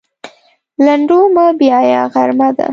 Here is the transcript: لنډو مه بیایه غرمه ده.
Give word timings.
لنډو 0.85 1.19
مه 1.35 1.45
بیایه 1.59 2.01
غرمه 2.13 2.49
ده. 2.57 2.67